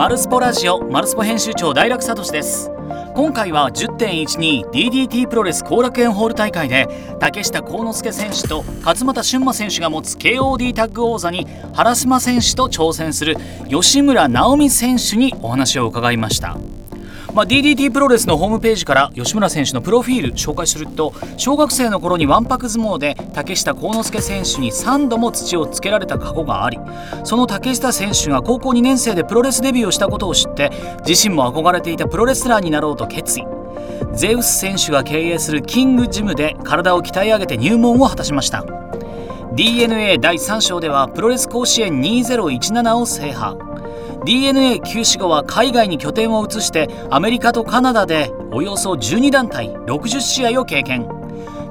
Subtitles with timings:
[0.00, 2.70] マルスポラジオマルスポ編集長大楽聡です。
[3.14, 6.88] 今回は 10.12DDT プロレス後楽園ホール大会で
[7.20, 13.36] 竹下幸之助選手と勝俣俊馬選手が持つ KOD タッグ王座に原島選手と挑戦する
[13.68, 16.56] 吉村直美選手にお話を伺いました。
[17.34, 26.78] まあ、DDT プロレスのホームページから吉村選手のプロフィール紹介すると小学生の頃にわんぱく相撲で竹下幸之助選手に3度も土をつけられた過去があり
[27.24, 30.70] その竹下選手が高校2年生でプロレスデビューをしたことを知って
[31.06, 33.44] 自身も憧れていたプロレスラーになろうと決意。
[34.12, 38.64] ゼウス選手が経営するキングジムで体を鍛え上げて入門を果たしました。
[39.54, 43.69] DNA 第3章ではプロレス甲子園2017を制覇。
[44.24, 51.08] DNA 休止後は海外に拠点を移してアメリカとカナダでおよそ12団体60試合を経験。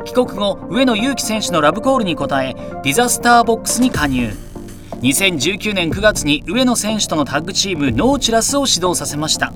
[0.05, 4.31] 帰国後上野祐希選手のラブコールに応えディザスターボックスに加入。
[5.01, 9.53] 2019年9月に上野選手とのタッグチームノーチラスを始動させました。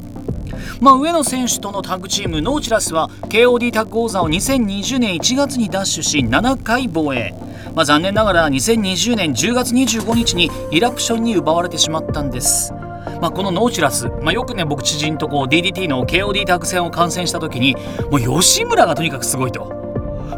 [0.79, 7.33] まあ、上野選手とのタッグチームノーチラスは KOD タッグ王座を2020年1月に奪取し7回防衛、
[7.73, 12.73] まあ、残念ながら2020年10月25日にイラプションに奪われてしまったんです。
[13.21, 17.75] まあ、このノーチュラス、まあ、よくね僕知人とこう DDT の KOD タッグ戦を観戦した時に
[18.11, 19.65] もう吉村がとにかくすごいと。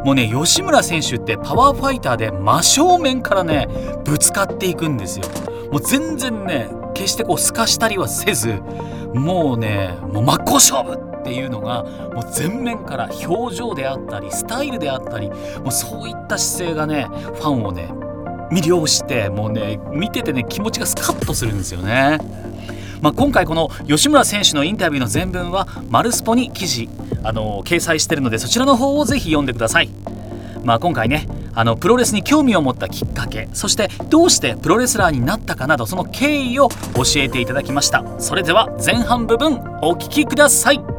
[0.04, 3.68] もうね吉村選手ってパワーファイターで真正面からね
[4.04, 5.26] ぶつかっていくんですよ。
[5.72, 8.62] もう全然ね決してこう透かしたりはせず
[9.14, 17.90] もうねもう真っ向勝負っていうのがもう全面から表情であったりスタイルであったりもうそういった姿勢がねファンをね
[18.52, 22.20] 魅了してもうね見ててね気持ちがスカッとするんですよね。
[23.02, 26.90] まあ、今回この吉村選手のインタビューの全文はマルスポに記事
[27.24, 29.90] あの掲載してるのでそちらの方をぜひ読んでください。
[30.64, 38.04] まあ、今回ねあのプロレスに興味を持ったきっかけそしてどうしてプロレスラーになったかなどその経緯を教えていただきました。
[38.20, 40.96] それでは前半部分お聞きください。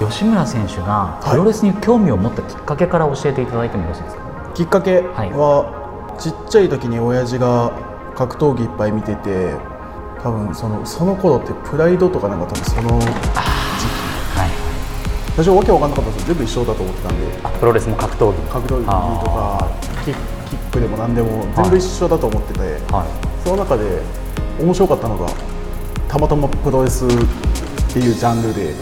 [0.00, 7.70] 吉村選手がプロレスに興味を持ったきっかけから教えていただいてもよろしいですか、はい、きっかけは、ちっちゃい時に親父が
[8.16, 9.54] 格闘技いっぱい見てて
[10.22, 13.12] 多分そのその頃ってプライドとかなんか多分その時期。
[14.38, 14.50] はい
[15.36, 17.26] 最初わけわかんなかったです全部一緒だと思ってたんで。
[17.60, 18.42] プロレスも格闘技。
[18.50, 19.68] 格闘技とか
[20.04, 24.02] キックでも何でも全部一緒だと思ってて、はい、その中で
[24.60, 25.28] 面白かったのが
[26.08, 27.08] たまたまプロレスっ
[27.92, 28.74] ていうジャンルで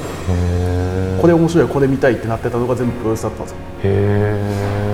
[1.20, 3.58] これ面白いこれ見たいってなってたのが全部プロレスだったんですよ。
[3.84, 4.87] へ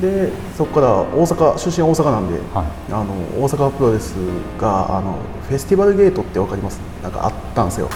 [0.00, 4.14] でそこから大阪出身は大阪なんで、はい、あの大阪プロレス
[4.60, 5.16] があの
[5.48, 6.78] フェスティバルゲートって分かります？
[7.02, 7.88] なんかあったんですよ。
[7.88, 7.92] は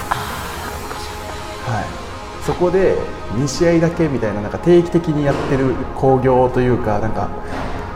[1.83, 2.45] い。
[2.45, 2.97] そこで
[3.35, 7.29] 2試合だけみたいななんか定期的にやってる興行というかなんか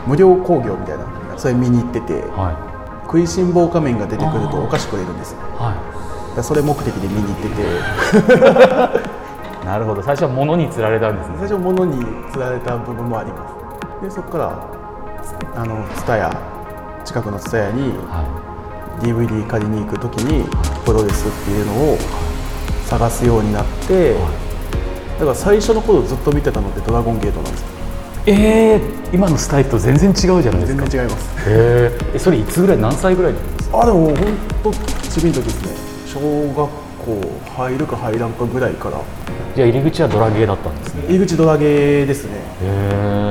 [0.05, 1.05] 無料興行みたいな
[1.35, 5.73] それ見に行ってて、はい、食いしん坊仮面が出てくるとお菓子くれるんですよ、は
[6.37, 9.15] い、それ目的で見に行ってて。
[9.65, 10.03] なるほど。
[10.03, 11.35] 最初は物に釣られたんですね。
[11.39, 13.64] 最初は物に釣られた部分もあります
[14.01, 14.69] でそこから
[15.55, 17.93] あの蔦屋近くの蔦屋に
[19.01, 20.45] DVD 借りに行く時に
[20.85, 21.97] プロレスっていうのを
[22.85, 27.67] 探すようになってだから最初の頃ずっと見てたのってドラゴンゲートなんですよ。
[28.27, 30.85] えー、今のスタイルと全然違うじゃないですか。
[30.87, 31.29] 全然違います。
[31.47, 33.81] えー、それいつぐらい何歳ぐらいですか？
[33.81, 34.15] あでも本
[34.63, 35.69] 当ちびい時ですね。
[36.11, 36.71] 小学校
[37.55, 38.99] 入るか入らんかぐらいから。
[39.55, 41.03] じゃあ入り口はドラゲーだったんですね。
[41.07, 42.31] 入り口ドラゲーですね。
[42.33, 43.24] へえ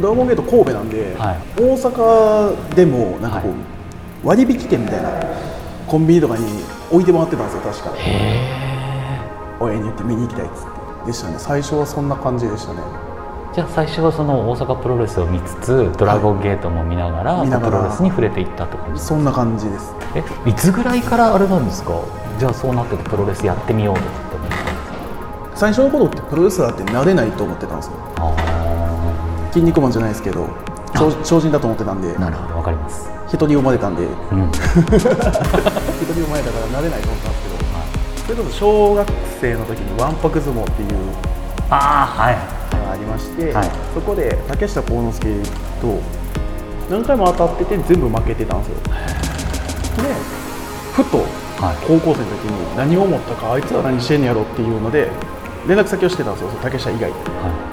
[0.00, 3.50] ドラゴンゲート神戸なんで、はい、大阪でもなんかこう、
[4.28, 5.10] はい、割引券みたいな
[5.86, 6.44] コンビニとかに
[6.90, 7.92] 置いてもらってたんですよ確か。
[9.60, 11.06] 親に言って見に行きたいっつって。
[11.06, 11.34] でしたね。
[11.38, 12.80] 最初はそんな感じでしたね。
[13.54, 19.92] じゃあ最初はその大阪プロレスを見つつドラゴンゲートも見ながらはい、プロレスに触れていったって感じそんな感じです。
[20.14, 22.00] えいつぐらいからあれなんですか？
[22.38, 24.54] じゃあそうなっててプロレスやってみようとって思って
[25.54, 27.92] 最初の頃ってプロレスラーってなれないと思ってたんですよ
[29.52, 30.48] 筋肉マンじゃないですけど
[31.24, 33.12] 超人だと思ってたんでなるほどわかります。
[33.28, 34.12] 人に生まれたんで、うん、
[34.52, 39.08] 人に生まれたからなれないと思ったんですけど、はい、それこそ小学
[39.40, 40.88] 生の時にわんぱく相撲っていう
[41.70, 42.36] あ,、はい、
[42.92, 45.28] ありまして、はい、そこで竹下幸之助
[45.80, 46.00] と
[46.90, 48.74] 何回も当たってて全部負けてたんですよ。
[50.02, 50.14] で
[50.92, 51.24] ふと
[51.86, 55.10] 高校生の時に何を思ったかあいつは何してんねやろっていうので
[55.66, 57.71] 連絡先をしてたんですよ竹下以外、はい、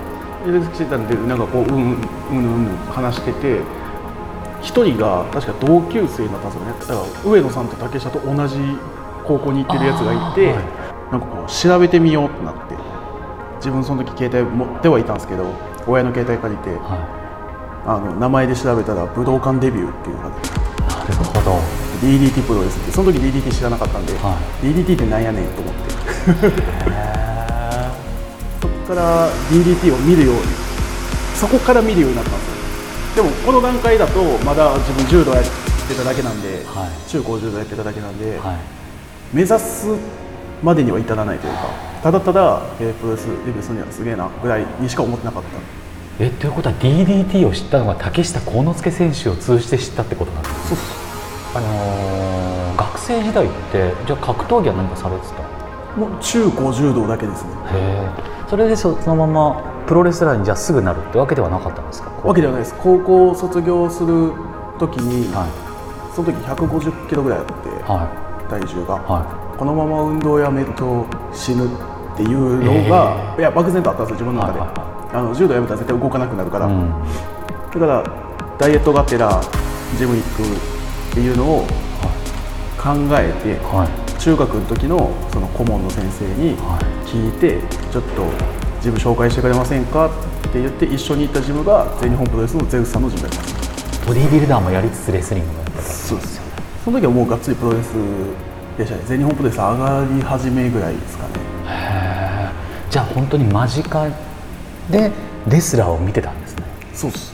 [0.78, 1.98] てたんでなんかこううんうん
[2.32, 3.62] うんうん話してて
[4.62, 6.74] 1人が確か同級生だったんですよね。
[6.80, 8.58] だから上野さんと竹下と同じ
[9.26, 12.76] 高校に行ってるやつがいて、はい、なんかこう調べてみようってなって
[13.58, 15.54] 自分その時携帯持ってはいたんですけど
[15.88, 16.80] 親の携帯借りて、はい、
[17.88, 20.36] あの名前で調べたら武道館デビューっていうのがな
[21.08, 21.90] るほど。
[22.00, 22.92] DDT プロレスって。
[22.92, 27.19] その時 DDT 知らなかったんで、は DDT ってなんやねんと思って
[28.90, 30.42] から DDT を見るように。
[31.36, 33.24] そこから見るようになったんですよ。
[33.24, 35.44] でもこの段階だとまだ自分柔道やっ
[35.88, 37.10] てただけなんで、はい。
[37.10, 38.58] 中高柔道やってただけなんで、はい。
[39.34, 39.88] 目指す
[40.62, 41.60] までには至らないというか
[42.04, 45.50] ただただ、えープロレスデビューするにはすげえなぐらいにしか思ってなかった。
[46.24, 50.76] えということは DDT を知ったのが竹下幸之助選手を通じて知ったってことなんです
[51.54, 51.60] か？
[51.60, 56.00] あのー学生時代ってじゃあ格闘技は何かされてた？
[56.00, 57.50] もう中高柔道だけですね。
[57.72, 62.10] へえそれでそそのままプロレスラーにじゃあすぐなるってわけではなかったんですか？
[62.24, 62.76] わけではないです。
[62.78, 64.34] 高校卒業する
[64.80, 66.16] 時に、はい。
[66.16, 67.54] その時150キロぐらいあって、
[67.84, 69.00] は体重が、い。
[69.00, 71.70] はこのまま運動やめると死ぬっ
[72.18, 74.70] ていうのが、いや漠然とあったんですよ自分の中で、はい
[75.12, 76.92] あの柔道やめたら絶対動かなくなるから、い、うん、
[77.74, 78.04] だから
[78.60, 79.42] ダイエットがてら
[79.98, 81.66] ジム行くっていうのを
[82.78, 84.20] 考えて、はい。
[84.20, 87.60] 中学の時のその顧問の先生にはい聞いて、
[87.92, 88.28] ちょっと
[88.82, 90.10] ジム紹介してくれませんかっ
[90.52, 94.08] て言って一緒に行ったジムが全日本プロレスのゼウスさんのジムだったんです。
[94.08, 96.38] ボディービルダーもやりつつレスリングもやってたそうです。
[96.38, 96.52] よね
[96.86, 97.94] その時はもうがっつりプロレス
[98.78, 101.34] でしたね全日本プロレス上がり始めぐらいですかね。
[101.68, 104.10] へえじゃあ本当に間近
[104.92, 105.12] で
[105.48, 106.64] レスラーを見てたんですね。
[106.94, 107.34] そうっす。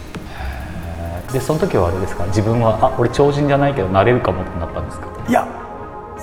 [1.33, 2.25] でその時はあれですか？
[2.28, 5.07] 自分はあ俺超人じゃないけどなれるかもってなったんですか？
[5.28, 5.65] いや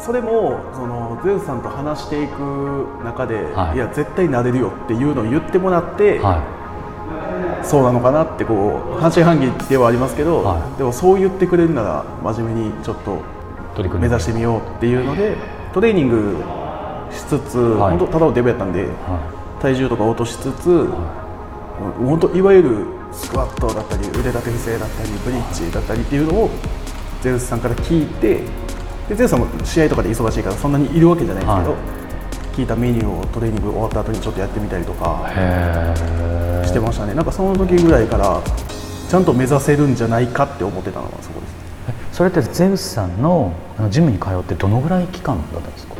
[0.04, 3.76] それもそのゼウスさんと話していく中で、はい。
[3.76, 6.43] い、や絶対なれるよっていうのを言ってもらって、は
[7.62, 10.78] そうなのかなってこう半信半疑ではありますけど、はい。
[10.78, 13.22] でもそう言ってくれるなら真面目にちょっと
[13.99, 15.37] 目指してみようっていうので
[15.72, 16.43] トレーニング
[17.12, 17.96] しつつ、はい。
[17.96, 20.88] 本当ただのデブやったんでは体重とか落としつつ、
[21.98, 26.50] 本当いわゆるスクワットだったり腕立て伏せだったりブリッジだったりっていうのを
[27.20, 28.40] ゼウスさんから聞いて
[29.12, 32.56] でゼウスさんも試合とかで忙しいからそんなにいるわけじゃないんですけど、はい。
[32.56, 35.31] 聞いたメニューをトレーニング終わった後にちょっとやってみたりとか
[36.64, 37.14] してましたね。
[37.14, 38.43] なんかその時ぐらいから
[39.09, 41.53] ちゃんと目指せるんじゃないかって思ってたのがそこです。
[42.12, 43.53] それってゼウスさんの
[43.91, 45.94] ジムに通ってどのぐらい期間だったんですか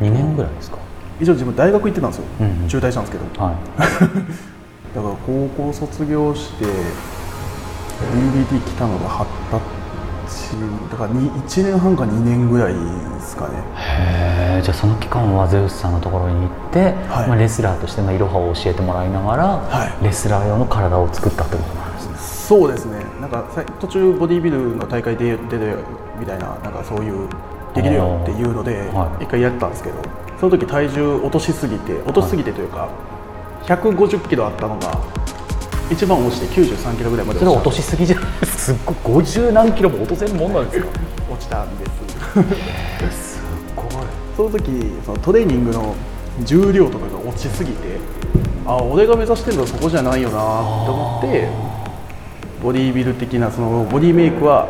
[0.00, 0.78] ？2年ぐらいですか、
[1.20, 2.68] 一応自分大学行ってたんですよ、うんうん。
[2.68, 3.44] 中退したんですけど。
[3.44, 3.56] はい。
[4.94, 9.81] だから高校卒業して DBT 来たのが二十歳
[10.90, 13.54] だからに1年半か2年ぐらいですかね。
[13.76, 17.28] へえじゃあその期間はゼウスさんのところに行って、はい。
[17.28, 20.04] まあ、レスラーとしてのいろはを教えてもらいながら、はい。
[20.04, 22.16] レスラー用の体を作ったってことなんですね。
[22.18, 23.04] そうですね。
[23.20, 25.74] なんかさ途中ボディービルの大会で出て
[26.18, 27.28] みたいななんかそういう
[27.74, 29.24] できるよっていうのではい。
[29.24, 29.96] 一回やったんですけど
[30.38, 32.88] その時体重落としすぎて落としすぎてというか
[33.64, 34.98] 150キロあったのが
[35.92, 40.92] 一番落ちて93キロぐらいまでそれは落としすぎじゃないですかすっごい50何キロも落とせるもんなんですか？
[40.92, 41.84] た落ちたんで
[43.10, 43.42] すす
[43.76, 43.88] ごい。
[44.36, 44.70] その時
[45.04, 45.94] そのトレーニングの
[46.44, 47.98] 重量とかが落ちすぎて
[48.66, 50.38] あ俺が目指してるのはそこじゃないよなと
[50.92, 51.48] 思って
[52.62, 54.68] ボディービル的なそのボディメイクは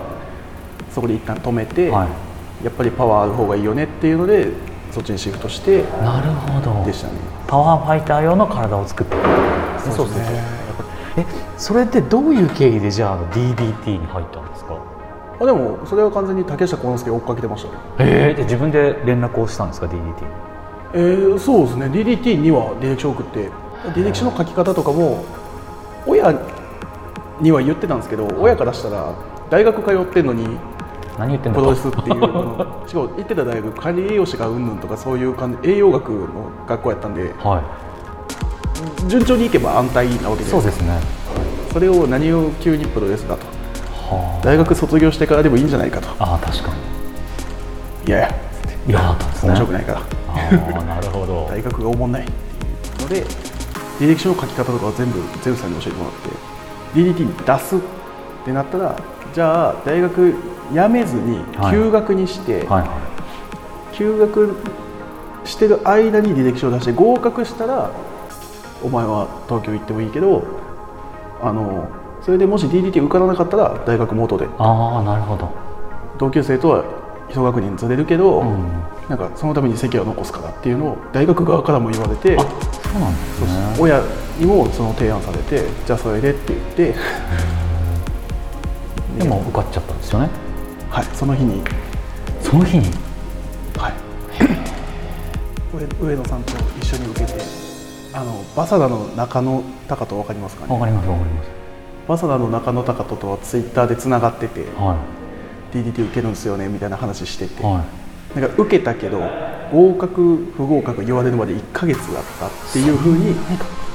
[0.90, 2.08] そこで一旦止めて、はい。
[2.64, 4.48] やっぱりパワーある方がいいよねっていうので
[4.92, 6.84] そっちにシフトしてなるほど。
[6.84, 7.14] でしたね。
[7.46, 9.16] パワーファイター用の体を作って
[9.90, 10.62] そうですね
[11.62, 14.76] それってどういう経緯でじゃあ DDT に入ったんですか？
[15.40, 19.97] あでもそれは完全に竹下幸之助を追っかけてましたねええで自分で連絡をしたんですか？DDT
[20.95, 21.87] えーそうですね。
[21.87, 23.49] DDT には履歴書を送って
[23.95, 25.25] 履歴書の書き方とかも
[26.07, 26.33] 親
[27.40, 29.14] には言ってたんですけど親からしたら
[29.49, 30.47] 大学通ってんのに
[31.19, 32.66] 何言ってんだプロレスっていうの。
[32.88, 36.26] しかも行ってた大学管理栄養士がうんぬんとかそういう感じ栄養学の
[36.69, 37.61] 学校やったんでは
[39.07, 41.22] 順調にいけば安泰なわけいでそうですね
[41.73, 43.47] それを何を急にプロレスだと。
[44.12, 46.09] は大学卒業してからでもいいんじゃないかと。
[46.19, 46.73] あああ確か
[48.07, 48.29] いやいや。
[48.87, 50.00] にいや面白くないから。
[50.00, 51.47] ああなるほど。
[51.50, 53.26] 大学がおもんないっていうので
[54.00, 57.79] 履歴書の書き方とかは全部ゼウスさんに教えてもらって DDT に出すっ
[58.45, 58.97] てなったら
[59.33, 60.35] じゃあ大学
[60.73, 61.73] 辞めずにはい。
[61.73, 63.97] 休学にして、はい。
[63.97, 64.57] 休学
[65.45, 67.91] してる間に履歴書を出して合格したら
[68.83, 70.43] お前は東京行ってもいいけど
[71.42, 71.88] あの
[72.22, 74.46] それでもし DDT 受からなかったら大学元で。
[74.58, 75.50] ああなるほど。
[76.18, 76.84] 同級生とは
[77.28, 78.82] 一学年ずれるけど、うん。
[79.08, 82.46] なんかそのために席は残すからっていうのを大学側からも言われてあそ
[82.96, 83.49] うなんですね。
[83.80, 84.00] 親
[84.38, 86.61] にもその提案されてじゃあそれでって言っ
[86.92, 86.94] て。
[89.18, 90.30] でも受かっちゃったんですよね。
[90.88, 91.62] はいその日に、
[92.40, 92.87] その日に？
[93.76, 93.92] はい、
[96.00, 97.34] 上上野さんと一緒に受けて
[98.14, 100.75] あのバサダの中野隆人分かりますかね？
[100.75, 101.50] わかりますわかります。
[102.09, 104.99] バサダの中野隆人とはツイッターでつながってては
[105.73, 107.85] DDT 受けるんですよねみたいな話してて、は
[108.37, 109.21] い、なんか受けたけど
[109.73, 113.35] 合格不合格言われるまで1か月だったっていうふうに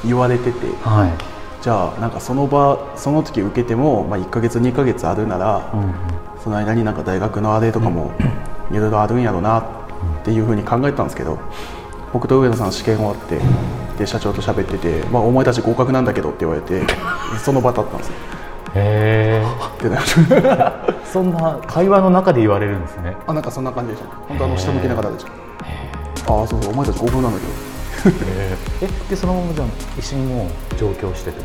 [0.06, 8.12] 言われてて、はい、じゃあなんかその場その時受けても、まあ、1か月2か月あるなら、うん、その間になんか大学のあれとかも
[8.72, 9.64] いろいろあるんやろうなっ
[10.24, 11.38] ていうふうに考えたんですけど
[12.14, 13.40] 僕と上野さん試験終わって
[13.98, 16.82] で社長と喋ってて、まあ、お前たち合格なんだけどって言われて
[17.44, 18.14] その場だったんですよ。
[18.76, 19.48] へえ
[21.12, 23.16] そんな会話の中で言われるんですね。
[23.26, 24.10] あなんかそんな感じでした。
[24.28, 25.32] 本当あの下向きながらでした。
[26.34, 27.54] ああそうそうお前たち合格なんだけど。
[28.82, 29.66] えでそのままじゃ
[29.98, 31.42] 一緒にもう上京してて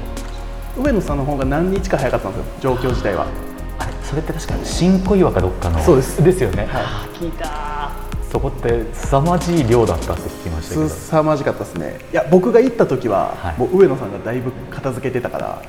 [0.76, 3.26] 上野さんの方が何日か早かったんですよ上京自体は。
[3.78, 6.22] あれそれって確か新小岩かどっかのそうです。
[6.22, 7.71] ですよね、はい、聞いた
[8.32, 10.88] そこって凄まじい量だったって聞きましたけど。
[10.88, 11.98] 凄まじかったですね。
[12.12, 15.62] いや僕が行った時は、はい、もう上野さんがだいぶ片付けてたから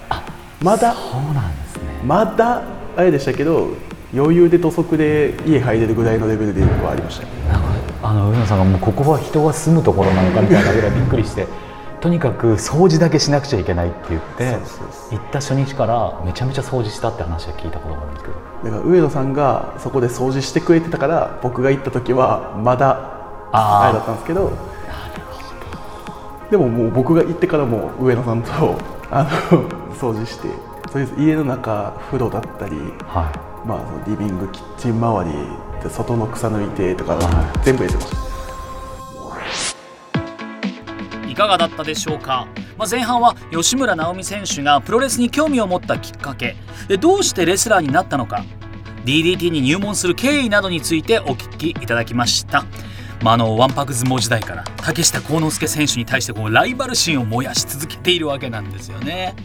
[0.61, 1.83] まだそうなんですね。
[2.05, 2.63] まだ
[2.95, 3.71] あれでしたけど
[4.13, 7.27] 余裕で土足で家入れるぐらいのレベルではありました、
[8.01, 11.47] あの上野さんがもうここは人が住むところなのかみたいなぐらいびっくりして
[12.03, 14.57] とにかく掃除だけしなくちゃいけないって言って
[15.09, 18.35] 行った初日からめちゃめちゃ掃除したって話は聞いたことがあるんですけど。
[18.65, 24.51] だから上野さんがそこで掃除してくれてたから僕が行った時はまだあれだったんですけど
[26.51, 28.77] でももう僕が行ってからも上野さんと
[29.09, 29.29] あの
[29.93, 30.49] 掃除して
[30.91, 32.75] とりあえず家の中風呂だったり、
[33.07, 33.31] は
[33.63, 38.22] い、まあ、リビングキッチン周りで外の草抜いてとか、はい、全部入れてました
[41.33, 42.47] いかがだったでしょうか、
[42.77, 46.55] まあ、前半は吉村直美選手がプロレスに興味を持ったきっかけ
[46.87, 48.45] でどうしてレスラーになったのか
[49.03, 52.65] ？DDT に入門する経緯などについてお聞きいただきました。
[53.23, 59.35] まあ、あのわんぱく相撲時代から竹下幸之助選手に対してこうライバル心を燃やし続けているわけなんですよね。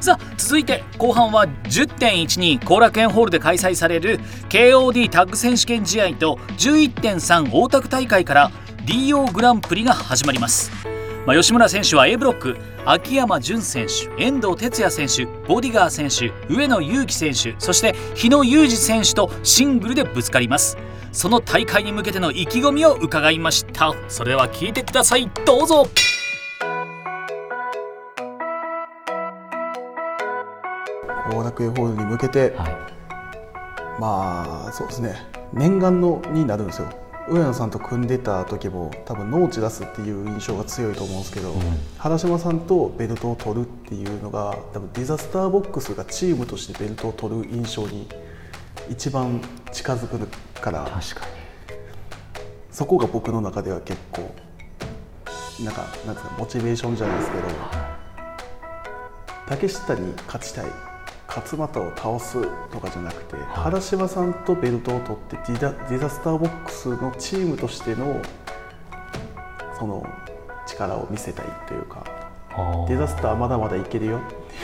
[0.00, 8.50] さあ続いて後半は10.12後楽園ホールで開催される KOD タッグ選手権試合と11.3大田区大会から
[8.86, 10.70] DO グランプリが始まります、
[11.26, 20.78] まあ、吉村選手は A ブロック秋山純選手遠藤哲也選手ボディガー選手上野裕樹選手そして日野裕二選手とシングルでぶつかります。
[21.10, 23.92] その大会に向けての意気込みを伺いました。
[24.06, 25.28] それでは聞いてください。
[25.44, 25.88] どうぞ。
[31.30, 35.26] 後楽園ホールに向けて、はい、まあそうですね。
[35.52, 41.60] 念願のになるんですよ上野さんと組んでた時も多分ノーチ出すっていう印象が強いと思うんですけど、うん、
[41.98, 48.06] 原島さんとベルトを取るっていうのが多分ディザスターボックスがチームとしてベルトを取る印象に
[48.88, 49.40] 一番
[49.72, 50.28] 近づく
[50.60, 51.36] から確かに。
[52.70, 54.34] そこが僕の中では結構
[55.64, 57.44] なんかなんですかモチベーションじゃないですけど、
[59.48, 60.66] 竹下に勝ちたい
[61.36, 68.22] 勝俣を倒すとかじゃなくて、はい、原島さんとベルトを取ってディザディザスターボックスのチームとしての
[69.78, 70.06] その
[70.66, 72.04] 力を見せたいというか
[72.88, 74.20] ディザスターまだまだいけるよっ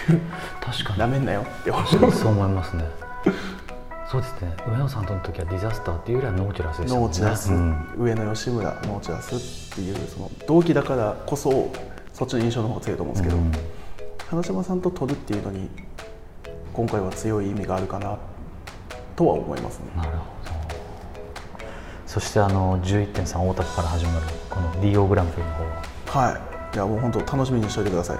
[0.07, 0.21] ていう
[0.61, 0.99] 確かに。
[0.99, 2.85] なめんなよって思そう思いますね。
[4.11, 4.55] そうですね。
[4.69, 7.01] 上野さんとの時はディザスターっていうよりはノーチュラスでしたね。
[7.01, 11.73] ノーチュラス、うん、上野吉村ノーチュラスっていうその同期だからこそ
[12.13, 13.53] そっちの印象の方が強いと思うんですけど、うん、
[14.29, 15.69] 原島さんと取るっていうのに
[16.73, 18.19] 今回は強い意味があるかな
[19.15, 19.87] とは思いますね。
[19.97, 20.23] なるほど。
[22.07, 26.29] そしてあの11.3大田区から始まるこの DO グランプリの方は？
[26.31, 26.39] は
[26.73, 26.77] い。
[26.77, 28.19] いやもう本当楽しみにしておいてください。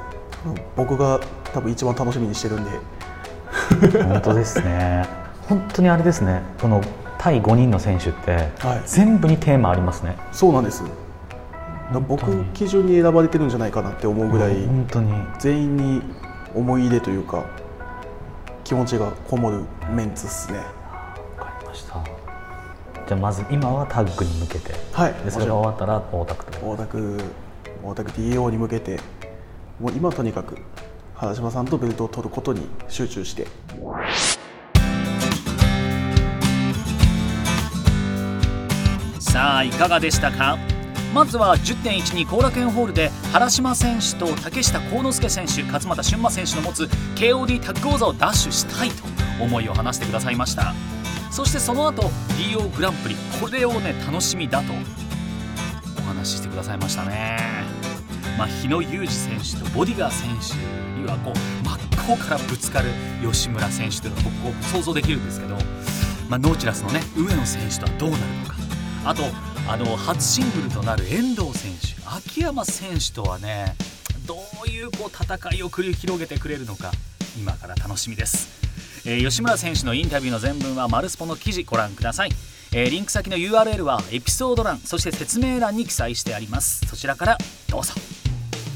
[0.77, 1.21] 僕が
[1.53, 2.71] 多分一番楽しみにしてるんで。
[4.03, 5.07] 本当ですね。
[5.49, 6.43] 本当にあれですね。
[6.61, 6.83] この
[7.19, 10.17] 対5人の選手って、はい、全部にテーマありますね。
[10.33, 10.83] そうなんです。
[12.09, 15.13] 僕基準に選ばれてるんじゃないかなって思うぐらい本当に。
[15.39, 16.03] 全員に
[16.55, 17.45] 思い入れというか
[18.73, 19.65] 気持ちがこもる
[19.95, 20.57] メンツですね。
[20.57, 20.65] わ
[21.45, 22.03] かりました。
[23.07, 24.73] じゃあまず今はタッグに向けて。
[24.95, 27.21] はいでそれが終わったら大田区大田区
[27.85, 28.99] 大田区 DO に向けて
[29.79, 30.57] もう今とにかく
[31.15, 33.47] 原島さんとベルトを取ることに集中して。
[39.21, 40.57] さあいかがでしたか？
[41.13, 46.85] まずは10.12後楽園ホールで原島選手と竹下幸之助選手勝俣俊馬選手の持つ
[47.17, 49.05] KOD タッグ王座を奪取したいと
[49.43, 50.75] 思いを話してくださいました。
[51.31, 52.03] そしてその後
[52.39, 54.73] DO グランプリこれをね楽しみだと
[55.99, 57.39] お話ししてくださいましたね。
[58.39, 60.55] まあ、日野裕二選手とボディガー選手
[60.99, 62.89] にはこう真っ向からぶつかる
[63.23, 65.57] 吉村選手というのが僕想像できるんですけど、
[66.31, 68.55] まあ、ノーチラスのね上野選手とはどうなるのか。
[69.05, 73.75] あとあの初シングルとなる遠藤選手秋山選手とはね
[74.27, 76.91] どういうこう戦いを繰り広げてくれるのか
[77.39, 78.63] 今から楽しみです。
[79.05, 82.31] えー、吉村選手のインタビューの全文はマルスポの記事ご覧ください、
[82.73, 86.87] えー、リンク先の URL はエピソード欄そして説明欄に記載してあります。
[86.87, 87.39] そちらから
[87.69, 87.95] どうぞ。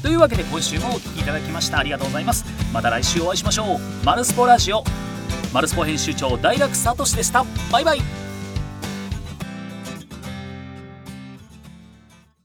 [0.01, 1.79] というわけで今週もお聴きいただきました。
[1.79, 2.45] ありがとうございます。
[2.73, 4.05] また来週お会いしましょう。
[4.05, 4.83] マルスポラジオ。
[5.53, 7.45] マルスポ編集長大楽聡でした。
[7.71, 8.26] バイバイ。